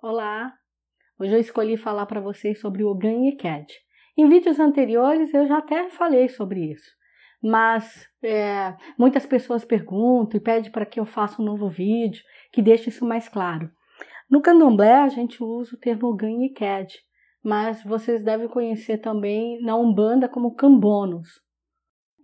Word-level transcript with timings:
Olá! 0.00 0.56
Hoje 1.18 1.34
eu 1.34 1.40
escolhi 1.40 1.76
falar 1.76 2.06
para 2.06 2.20
vocês 2.20 2.60
sobre 2.60 2.84
o 2.84 2.88
Ogan 2.88 3.24
e 3.24 3.30
Eked. 3.30 3.66
Em 4.16 4.28
vídeos 4.28 4.60
anteriores 4.60 5.34
eu 5.34 5.44
já 5.48 5.58
até 5.58 5.90
falei 5.90 6.28
sobre 6.28 6.70
isso, 6.70 6.88
mas 7.42 8.08
é, 8.22 8.76
muitas 8.96 9.26
pessoas 9.26 9.64
perguntam 9.64 10.38
e 10.38 10.40
pedem 10.40 10.70
para 10.70 10.86
que 10.86 11.00
eu 11.00 11.04
faça 11.04 11.42
um 11.42 11.44
novo 11.44 11.68
vídeo 11.68 12.22
que 12.52 12.62
deixe 12.62 12.90
isso 12.90 13.04
mais 13.04 13.28
claro. 13.28 13.68
No 14.30 14.40
candomblé 14.40 14.98
a 15.00 15.08
gente 15.08 15.42
usa 15.42 15.74
o 15.74 15.78
termo 15.80 16.06
Ogan 16.06 16.30
e 16.30 16.46
Eked, 16.46 16.94
mas 17.42 17.82
vocês 17.82 18.22
devem 18.22 18.46
conhecer 18.46 18.98
também 18.98 19.60
na 19.62 19.74
Umbanda 19.74 20.28
como 20.28 20.54
Cambonos. 20.54 21.42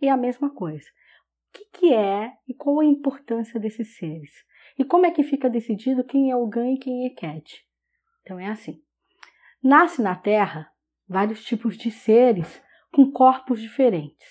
E 0.01 0.09
a 0.09 0.17
mesma 0.17 0.49
coisa. 0.49 0.87
O 1.55 1.57
que, 1.57 1.64
que 1.79 1.95
é 1.95 2.32
e 2.48 2.52
qual 2.52 2.80
a 2.80 2.84
importância 2.84 3.61
desses 3.61 3.96
seres? 3.96 4.32
E 4.77 4.84
como 4.84 5.07
é 5.07 5.12
que 5.12 5.23
fica 5.23 5.48
decidido 5.48 6.03
quem 6.03 6.32
é 6.32 6.36
Ogan 6.36 6.73
e 6.73 6.79
quem 6.79 7.04
é 7.04 7.07
Eked? 7.07 7.64
Então 8.23 8.41
é 8.41 8.48
assim. 8.48 8.82
Nasce 9.62 10.03
na 10.03 10.17
Terra 10.17 10.68
vários 11.09 11.45
tipos 11.45 11.76
de 11.76 11.93
seres 11.93 12.61
com 12.93 13.12
corpos 13.12 13.61
diferentes. 13.61 14.26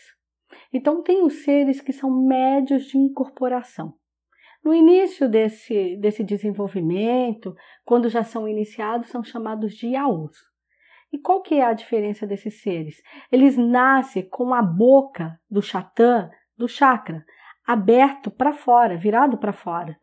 Então 0.73 1.01
tem 1.01 1.23
os 1.23 1.43
seres 1.43 1.79
que 1.79 1.93
são 1.93 2.11
médios 2.11 2.87
de 2.87 2.97
incorporação. 2.97 3.93
No 4.61 4.73
início 4.73 5.29
desse, 5.29 5.95
desse 5.97 6.23
desenvolvimento, 6.23 7.55
quando 7.85 8.09
já 8.09 8.23
são 8.23 8.47
iniciados, 8.47 9.09
são 9.09 9.23
chamados 9.23 9.75
de 9.75 9.87
yaôs. 9.87 10.37
E 11.11 11.19
qual 11.19 11.41
que 11.41 11.55
é 11.55 11.63
a 11.63 11.73
diferença 11.73 12.25
desses 12.25 12.61
seres? 12.61 13.01
Eles 13.31 13.55
nascem 13.55 14.27
com 14.27 14.53
a 14.53 14.61
boca 14.61 15.39
do 15.49 15.61
chatã, 15.61 16.29
do 16.57 16.67
chakra, 16.67 17.25
aberto 17.65 18.29
para 18.29 18.53
fora, 18.53 18.97
virado 18.97 19.37
para 19.37 19.53
fora. 19.53 19.97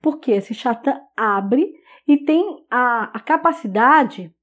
Porque 0.00 0.32
esse 0.32 0.54
chatã 0.54 1.00
abre 1.16 1.74
e 2.06 2.16
tem 2.16 2.64
a, 2.70 3.10
a 3.16 3.20
capacidade 3.20 4.34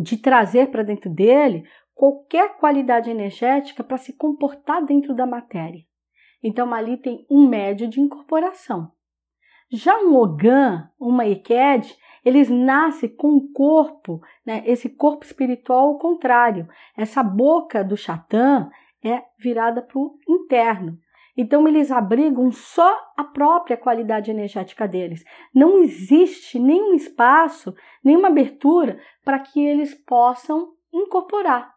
de 0.00 0.16
trazer 0.16 0.70
para 0.70 0.82
dentro 0.82 1.10
dele 1.10 1.64
qualquer 1.94 2.56
qualidade 2.56 3.10
energética 3.10 3.84
para 3.84 3.98
se 3.98 4.12
comportar 4.12 4.84
dentro 4.84 5.14
da 5.14 5.26
matéria. 5.26 5.84
Então 6.42 6.72
ali 6.74 6.96
tem 6.96 7.26
um 7.30 7.46
médio 7.46 7.88
de 7.88 8.00
incorporação. 8.00 8.92
Já 9.70 9.98
um 9.98 10.14
Ogã, 10.16 10.88
uma 11.00 11.26
Eked, 11.26 11.96
eles 12.24 12.48
nascem 12.48 13.08
com 13.08 13.36
o 13.36 13.52
corpo, 13.52 14.20
né, 14.44 14.62
esse 14.66 14.88
corpo 14.88 15.24
espiritual 15.24 15.88
ao 15.88 15.98
contrário. 15.98 16.68
Essa 16.96 17.22
boca 17.22 17.82
do 17.82 17.96
Chatã 17.96 18.70
é 19.04 19.22
virada 19.38 19.82
para 19.82 19.98
o 19.98 20.18
interno. 20.28 20.98
Então, 21.36 21.66
eles 21.66 21.90
abrigam 21.90 22.50
só 22.52 22.96
a 23.16 23.24
própria 23.24 23.76
qualidade 23.76 24.30
energética 24.30 24.86
deles. 24.86 25.24
Não 25.52 25.78
existe 25.78 26.58
nenhum 26.58 26.94
espaço, 26.94 27.74
nenhuma 28.04 28.28
abertura 28.28 29.00
para 29.24 29.40
que 29.40 29.64
eles 29.64 29.94
possam 29.94 30.72
incorporar. 30.92 31.74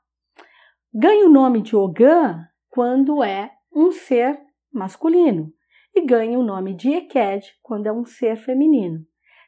Ganha 0.94 1.26
o 1.26 1.32
nome 1.32 1.62
de 1.62 1.76
Ogã 1.76 2.46
quando 2.70 3.24
é 3.24 3.52
um 3.74 3.92
ser 3.92 4.40
masculino 4.72 5.52
e 5.96 6.02
ganha 6.02 6.38
o 6.38 6.44
nome 6.44 6.76
de 6.76 6.92
Eked 6.92 7.52
quando 7.64 7.88
é 7.88 7.92
um 7.92 8.06
ser 8.06 8.38
feminino. 8.38 9.04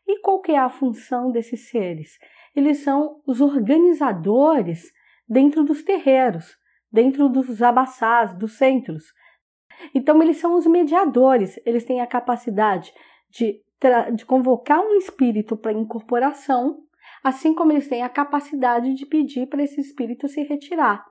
E 0.07 0.19
qual 0.21 0.41
que 0.41 0.51
é 0.51 0.57
a 0.57 0.69
função 0.69 1.31
desses 1.31 1.69
seres? 1.69 2.17
Eles 2.55 2.79
são 2.79 3.21
os 3.27 3.41
organizadores 3.41 4.91
dentro 5.27 5.63
dos 5.63 5.83
terreiros, 5.83 6.57
dentro 6.91 7.29
dos 7.29 7.61
abaçás, 7.61 8.33
dos 8.33 8.57
centros, 8.57 9.13
então, 9.93 10.21
eles 10.21 10.37
são 10.37 10.55
os 10.55 10.65
mediadores, 10.65 11.59
eles 11.65 11.85
têm 11.85 12.01
a 12.01 12.07
capacidade 12.07 12.93
de, 13.29 13.61
de 14.15 14.25
convocar 14.25 14.79
um 14.79 14.95
espírito 14.95 15.55
para 15.55 15.71
incorporação, 15.71 16.79
assim 17.23 17.53
como 17.53 17.71
eles 17.71 17.87
têm 17.87 18.03
a 18.03 18.09
capacidade 18.09 18.93
de 18.93 19.05
pedir 19.05 19.47
para 19.47 19.63
esse 19.63 19.79
espírito 19.79 20.27
se 20.27 20.43
retirar. 20.43 21.05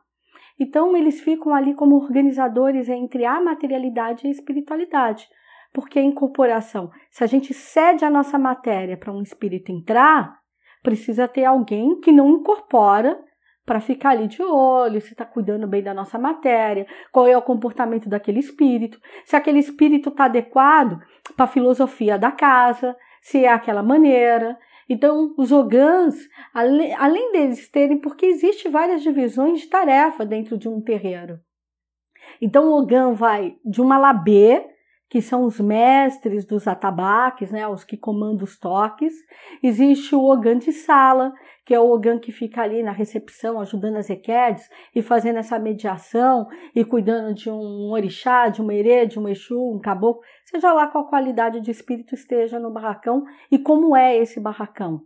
Então, 0.60 0.96
eles 0.96 1.20
ficam 1.20 1.54
ali 1.54 1.74
como 1.74 1.96
organizadores 1.96 2.88
entre 2.88 3.24
a 3.24 3.40
materialidade 3.40 4.26
e 4.26 4.28
a 4.28 4.32
espiritualidade. 4.32 5.26
Porque 5.72 5.98
a 5.98 6.02
incorporação, 6.02 6.90
se 7.10 7.22
a 7.22 7.26
gente 7.26 7.52
cede 7.54 8.04
a 8.04 8.10
nossa 8.10 8.38
matéria 8.38 8.96
para 8.96 9.12
um 9.12 9.22
espírito 9.22 9.70
entrar, 9.70 10.36
precisa 10.82 11.28
ter 11.28 11.44
alguém 11.44 12.00
que 12.00 12.10
não 12.10 12.28
incorpora 12.30 13.22
para 13.68 13.80
ficar 13.80 14.12
ali 14.12 14.26
de 14.26 14.42
olho, 14.42 14.98
se 14.98 15.12
está 15.12 15.26
cuidando 15.26 15.66
bem 15.66 15.82
da 15.82 15.92
nossa 15.92 16.18
matéria, 16.18 16.86
qual 17.12 17.26
é 17.28 17.36
o 17.36 17.42
comportamento 17.42 18.08
daquele 18.08 18.38
espírito, 18.38 18.98
se 19.26 19.36
aquele 19.36 19.58
espírito 19.58 20.08
está 20.08 20.24
adequado 20.24 20.98
para 21.36 21.44
a 21.44 21.48
filosofia 21.48 22.18
da 22.18 22.30
casa, 22.30 22.96
se 23.20 23.44
é 23.44 23.52
aquela 23.52 23.82
maneira. 23.82 24.58
Então, 24.88 25.34
os 25.36 25.52
ogãs, 25.52 26.16
além 26.54 27.30
deles 27.30 27.68
terem, 27.68 27.98
porque 27.98 28.24
existe 28.24 28.70
várias 28.70 29.02
divisões 29.02 29.60
de 29.60 29.66
tarefa 29.66 30.24
dentro 30.24 30.56
de 30.56 30.66
um 30.66 30.80
terreiro. 30.80 31.38
Então, 32.40 32.70
o 32.70 32.78
ogã 32.78 33.12
vai 33.12 33.56
de 33.62 33.82
uma 33.82 33.98
labê, 33.98 34.64
que 35.10 35.20
são 35.20 35.44
os 35.44 35.60
mestres 35.60 36.46
dos 36.46 36.66
atabaques, 36.66 37.50
né, 37.50 37.68
os 37.68 37.84
que 37.84 37.98
comandam 37.98 38.44
os 38.44 38.58
toques. 38.58 39.12
Existe 39.62 40.14
o 40.14 40.24
ogã 40.24 40.56
de 40.56 40.72
sala, 40.72 41.34
que 41.68 41.74
é 41.74 41.78
o 41.78 41.90
ogã 41.90 42.18
que 42.18 42.32
fica 42.32 42.62
ali 42.62 42.82
na 42.82 42.92
recepção, 42.92 43.60
ajudando 43.60 43.96
as 43.96 44.08
equedes 44.08 44.70
e 44.94 45.02
fazendo 45.02 45.38
essa 45.38 45.58
mediação 45.58 46.48
e 46.74 46.82
cuidando 46.82 47.34
de 47.34 47.50
um 47.50 47.92
orixá, 47.92 48.48
de 48.48 48.62
um 48.62 48.72
herê, 48.72 49.04
de 49.04 49.20
um 49.20 49.28
exu, 49.28 49.74
um 49.74 49.78
caboclo, 49.78 50.22
seja 50.46 50.72
lá 50.72 50.86
qual 50.86 51.10
qualidade 51.10 51.60
de 51.60 51.70
espírito 51.70 52.14
esteja 52.14 52.58
no 52.58 52.70
barracão 52.70 53.22
e 53.50 53.58
como 53.58 53.94
é 53.94 54.16
esse 54.16 54.40
barracão. 54.40 55.02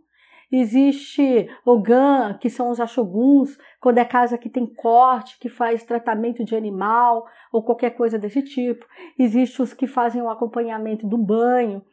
Existe 0.49 1.49
Ogã, 1.65 2.37
que 2.39 2.49
são 2.49 2.69
os 2.69 2.79
achoguns, 2.79 3.57
quando 3.81 3.97
é 3.97 4.05
casa 4.05 4.37
que 4.37 4.49
tem 4.49 4.65
corte, 4.65 5.37
que 5.39 5.49
faz 5.49 5.83
tratamento 5.83 6.45
de 6.45 6.55
animal 6.55 7.25
ou 7.51 7.61
qualquer 7.61 7.89
coisa 7.89 8.17
desse 8.17 8.41
tipo. 8.41 8.85
Existe 9.19 9.61
os 9.61 9.73
que 9.73 9.85
fazem 9.85 10.21
o 10.21 10.29
acompanhamento 10.29 11.05
do 11.05 11.17
banho, 11.17 11.83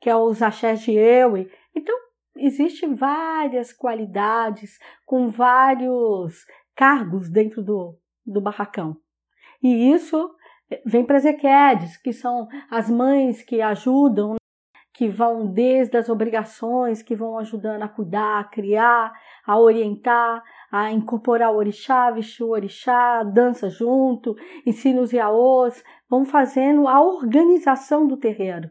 que 0.00 0.08
é 0.08 0.14
os 0.14 0.40
axés 0.40 0.82
de 0.82 0.92
Ewe. 0.92 1.50
Então, 1.74 2.07
existe 2.38 2.86
várias 2.86 3.72
qualidades 3.72 4.78
com 5.04 5.28
vários 5.28 6.44
cargos 6.74 7.28
dentro 7.28 7.62
do, 7.62 7.96
do 8.26 8.40
barracão. 8.40 8.96
E 9.62 9.92
isso 9.92 10.30
vem 10.84 11.04
para 11.04 11.16
as 11.16 11.24
equedes, 11.24 11.96
que 11.96 12.12
são 12.12 12.46
as 12.70 12.88
mães 12.88 13.42
que 13.42 13.60
ajudam 13.60 14.36
que 14.98 15.08
vão 15.08 15.46
desde 15.46 15.96
as 15.96 16.08
obrigações, 16.08 17.02
que 17.02 17.14
vão 17.14 17.38
ajudando 17.38 17.82
a 17.84 17.88
cuidar, 17.88 18.40
a 18.40 18.44
criar, 18.44 19.12
a 19.46 19.56
orientar, 19.56 20.42
a 20.72 20.90
incorporar 20.90 21.52
o 21.52 21.56
orixá, 21.56 22.10
vestir 22.10 22.42
o 22.42 22.50
orixá, 22.50 23.22
dança 23.22 23.70
junto, 23.70 24.34
ensina 24.66 25.00
os 25.00 25.12
yaôs, 25.12 25.84
vão 26.10 26.24
fazendo 26.24 26.88
a 26.88 27.00
organização 27.00 28.08
do 28.08 28.16
terreiro. 28.16 28.68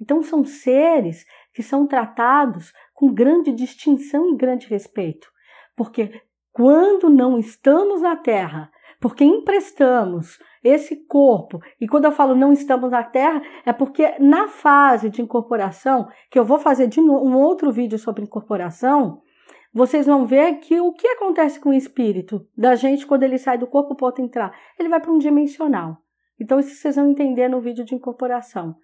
Então 0.00 0.20
são 0.20 0.44
seres 0.44 1.24
que 1.52 1.62
são 1.62 1.86
tratados 1.86 2.72
com 2.94 3.12
grande 3.12 3.52
distinção 3.52 4.30
e 4.30 4.36
grande 4.36 4.66
respeito, 4.66 5.28
porque 5.76 6.22
quando 6.52 7.08
não 7.08 7.38
estamos 7.38 8.02
na 8.02 8.16
terra 8.16 8.70
porque 9.00 9.24
emprestamos 9.24 10.38
esse 10.62 10.96
corpo, 11.06 11.60
e 11.80 11.86
quando 11.86 12.06
eu 12.06 12.12
falo 12.12 12.34
não 12.34 12.52
estamos 12.52 12.90
na 12.90 13.04
Terra, 13.04 13.40
é 13.64 13.72
porque 13.72 14.16
na 14.18 14.48
fase 14.48 15.08
de 15.08 15.22
incorporação, 15.22 16.08
que 16.30 16.38
eu 16.38 16.44
vou 16.44 16.58
fazer 16.58 16.88
de 16.88 17.00
um 17.00 17.36
outro 17.36 17.70
vídeo 17.70 17.98
sobre 17.98 18.24
incorporação, 18.24 19.22
vocês 19.72 20.06
vão 20.06 20.26
ver 20.26 20.54
que 20.54 20.80
o 20.80 20.92
que 20.92 21.06
acontece 21.06 21.60
com 21.60 21.70
o 21.70 21.74
espírito 21.74 22.44
da 22.56 22.74
gente 22.74 23.06
quando 23.06 23.22
ele 23.22 23.38
sai 23.38 23.56
do 23.56 23.66
corpo 23.66 23.94
para 23.94 24.06
outro 24.06 24.24
entrar? 24.24 24.52
Ele 24.78 24.88
vai 24.88 24.98
para 24.98 25.12
um 25.12 25.18
dimensional. 25.18 25.98
Então, 26.40 26.58
isso 26.58 26.74
vocês 26.74 26.96
vão 26.96 27.10
entender 27.10 27.48
no 27.48 27.60
vídeo 27.60 27.84
de 27.84 27.94
incorporação. 27.94 28.76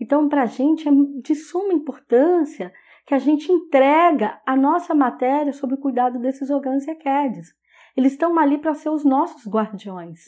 Então, 0.00 0.28
para 0.28 0.42
a 0.42 0.46
gente 0.46 0.88
é 0.88 0.92
de 1.22 1.34
suma 1.34 1.72
importância 1.72 2.72
que 3.06 3.14
a 3.14 3.18
gente 3.18 3.50
entrega 3.52 4.40
a 4.46 4.56
nossa 4.56 4.94
matéria 4.94 5.52
sob 5.52 5.74
o 5.74 5.78
cuidado 5.78 6.18
desses 6.18 6.50
órgãos 6.50 6.86
e 6.86 6.90
aquedes. 6.90 7.54
Eles 7.96 8.12
estão 8.12 8.38
ali 8.38 8.56
para 8.56 8.74
ser 8.74 8.88
os 8.88 9.04
nossos 9.04 9.46
guardiões. 9.46 10.20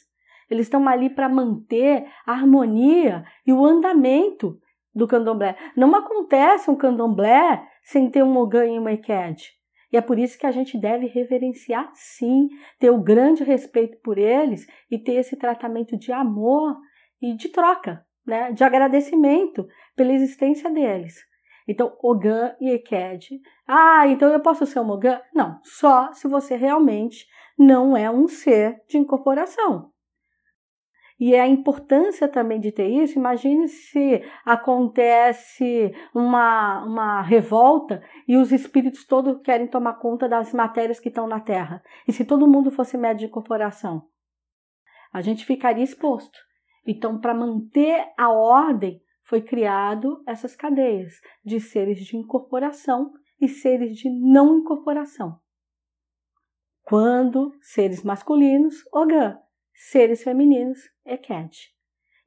Eles 0.51 0.67
estão 0.67 0.87
ali 0.87 1.09
para 1.09 1.29
manter 1.29 2.07
a 2.27 2.33
harmonia 2.33 3.25
e 3.47 3.53
o 3.53 3.65
andamento 3.65 4.59
do 4.95 5.07
candomblé. 5.07 5.57
Não 5.77 5.95
acontece 5.95 6.71
um 6.71 6.77
candomblé 6.77 7.67
sem 7.83 8.11
ter 8.11 8.23
um 8.23 8.37
Ogã 8.37 8.67
e 8.67 8.79
uma 8.79 8.93
Eked. 8.93 9.51
E 9.93 9.97
é 9.97 10.01
por 10.01 10.19
isso 10.19 10.39
que 10.39 10.47
a 10.47 10.51
gente 10.51 10.79
deve 10.79 11.07
reverenciar, 11.07 11.91
sim, 11.95 12.49
ter 12.79 12.91
o 12.91 13.03
grande 13.03 13.45
respeito 13.45 13.99
por 14.03 14.19
eles 14.19 14.67
e 14.91 14.99
ter 14.99 15.15
esse 15.15 15.37
tratamento 15.37 15.97
de 15.97 16.11
amor 16.13 16.77
e 17.21 17.35
de 17.37 17.51
troca, 17.51 18.05
né? 18.27 18.53
de 18.53 18.65
agradecimento 18.65 19.67
pela 19.97 20.13
existência 20.13 20.71
deles. 20.71 21.17
Então, 21.67 21.97
Ogã 22.03 22.55
e 22.61 22.71
Eked. 22.71 23.41
Ah, 23.67 24.07
então 24.09 24.33
eu 24.33 24.41
posso 24.41 24.67
ser 24.67 24.81
um 24.81 24.91
Ogã? 24.91 25.21
Não, 25.35 25.61
só 25.63 26.13
se 26.13 26.27
você 26.27 26.57
realmente 26.57 27.27
não 27.59 27.97
é 27.97 28.11
um 28.11 28.27
ser 28.27 28.81
de 28.89 28.99
incorporação. 28.99 29.93
E 31.21 31.37
a 31.37 31.47
importância 31.47 32.27
também 32.27 32.59
de 32.59 32.73
ter 32.73 32.89
isso, 32.89 33.17
imagine 33.17 33.69
se 33.69 34.25
acontece 34.45 35.95
uma, 36.13 36.85
uma 36.85 37.23
revolta 37.23 38.03
e 38.27 38.37
os 38.37 38.51
espíritos 38.51 39.07
todos 39.07 39.41
querem 39.41 39.69
tomar 39.69 40.01
conta 40.01 40.29
das 40.29 40.53
matérias 40.53 40.99
que 40.99 41.09
estão 41.09 41.29
na 41.29 41.39
Terra. 41.39 41.81
E 42.09 42.13
se 42.13 42.25
todo 42.25 42.51
mundo 42.51 42.73
fosse 42.73 42.99
médio 42.99 43.29
de 43.29 43.33
corporação? 43.33 44.03
A 45.13 45.21
gente 45.21 45.47
ficaria 45.47 45.85
exposto. 45.85 46.37
Então, 46.87 47.21
para 47.21 47.35
manter 47.35 48.13
a 48.17 48.31
ordem, 48.31 49.03
foi 49.23 49.41
criado 49.41 50.23
essas 50.27 50.57
cadeias 50.57 51.21
de 51.45 51.61
seres 51.61 52.05
de 52.05 52.17
incorporação 52.17 53.13
e 53.41 53.49
seres 53.49 53.97
de 53.97 54.11
não 54.11 54.59
incorporação. 54.59 55.39
Quando 56.83 57.55
seres 57.61 58.03
masculinos, 58.03 58.85
Ogã, 58.93 59.39
seres 59.73 60.23
femininos, 60.23 60.79
Eked. 61.05 61.57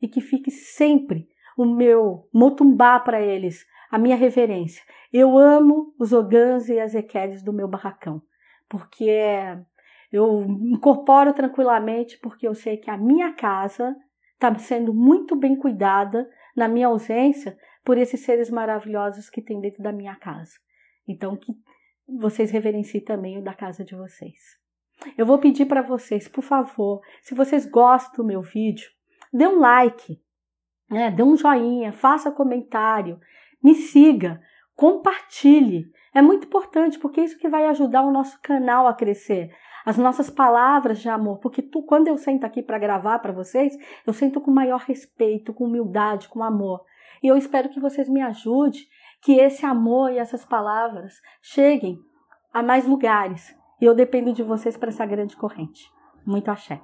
E 0.01 0.07
que 0.07 0.21
fique 0.21 0.49
sempre 0.49 1.27
o 1.57 1.65
meu 1.65 2.27
motumbá 2.33 2.99
para 2.99 3.21
eles, 3.21 3.65
a 3.89 3.97
minha 3.97 4.15
reverência. 4.15 4.83
Eu 5.11 5.37
amo 5.37 5.93
os 5.99 6.11
Ogãs 6.11 6.69
e 6.69 6.79
as 6.79 6.95
Ekedes 6.95 7.43
do 7.43 7.53
meu 7.53 7.67
barracão, 7.67 8.21
porque 8.67 9.09
eu 10.11 10.43
incorporo 10.43 11.33
tranquilamente, 11.33 12.17
porque 12.19 12.47
eu 12.47 12.53
sei 12.53 12.77
que 12.77 12.89
a 12.89 12.97
minha 12.97 13.33
casa 13.33 13.95
está 14.35 14.53
sendo 14.59 14.93
muito 14.93 15.35
bem 15.35 15.55
cuidada 15.55 16.29
na 16.55 16.67
minha 16.67 16.87
ausência 16.87 17.57
por 17.83 17.97
esses 17.97 18.21
seres 18.21 18.49
maravilhosos 18.49 19.29
que 19.29 19.41
tem 19.41 19.59
dentro 19.59 19.83
da 19.83 19.91
minha 19.91 20.15
casa. 20.15 20.53
Então, 21.07 21.35
que 21.35 21.53
vocês 22.07 22.51
reverenciem 22.51 23.03
também 23.03 23.37
o 23.37 23.43
da 23.43 23.53
casa 23.53 23.83
de 23.83 23.95
vocês. 23.95 24.57
Eu 25.17 25.25
vou 25.25 25.37
pedir 25.37 25.65
para 25.65 25.81
vocês, 25.81 26.27
por 26.27 26.43
favor, 26.43 27.01
se 27.21 27.35
vocês 27.35 27.65
gostam 27.65 28.23
do 28.23 28.27
meu 28.27 28.41
vídeo, 28.41 28.89
dê 29.31 29.47
um 29.47 29.59
like, 29.59 30.19
né? 30.89 31.11
dê 31.11 31.21
um 31.23 31.35
joinha, 31.35 31.91
faça 31.91 32.31
comentário, 32.31 33.19
me 33.63 33.75
siga, 33.75 34.41
compartilhe. 34.75 35.91
É 36.13 36.21
muito 36.21 36.47
importante 36.47 36.97
porque 36.97 37.19
é 37.19 37.23
isso 37.23 37.37
que 37.37 37.49
vai 37.49 37.65
ajudar 37.67 38.03
o 38.03 38.11
nosso 38.11 38.39
canal 38.41 38.87
a 38.87 38.93
crescer. 38.93 39.53
As 39.85 39.97
nossas 39.97 40.29
palavras 40.29 40.99
de 40.99 41.07
amor, 41.07 41.37
porque 41.37 41.61
tu, 41.61 41.83
quando 41.83 42.07
eu 42.07 42.17
sento 42.17 42.43
aqui 42.43 42.63
para 42.63 42.79
gravar 42.79 43.19
para 43.19 43.31
vocês, 43.31 43.77
eu 44.05 44.13
sento 44.13 44.41
com 44.41 44.49
maior 44.49 44.79
respeito, 44.79 45.53
com 45.53 45.65
humildade, 45.65 46.27
com 46.27 46.43
amor. 46.43 46.83
E 47.21 47.27
eu 47.27 47.37
espero 47.37 47.69
que 47.69 47.79
vocês 47.79 48.09
me 48.09 48.21
ajudem, 48.21 48.81
que 49.21 49.33
esse 49.33 49.65
amor 49.65 50.11
e 50.11 50.17
essas 50.17 50.43
palavras 50.43 51.21
cheguem 51.41 51.99
a 52.51 52.63
mais 52.63 52.87
lugares. 52.87 53.55
E 53.79 53.85
eu 53.85 53.93
dependo 53.93 54.33
de 54.33 54.41
vocês 54.41 54.75
para 54.75 54.89
essa 54.89 55.05
grande 55.05 55.35
corrente. 55.35 55.91
Muito 56.25 56.49
axé. 56.49 56.81